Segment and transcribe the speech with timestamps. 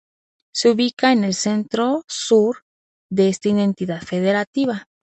[0.51, 2.65] Se ubica en el centro sur
[3.11, 4.87] de esta entidad federativa.